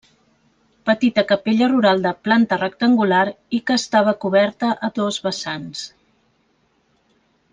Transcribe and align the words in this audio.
Petita 0.89 1.23
capella 1.31 1.67
rural 1.73 2.01
de 2.05 2.13
planta 2.27 2.57
rectangular 2.61 3.21
i 3.59 3.61
que 3.67 3.77
estava 3.81 4.15
coberta 4.25 4.71
a 4.89 4.91
dos 4.97 5.21
vessants. 5.27 5.85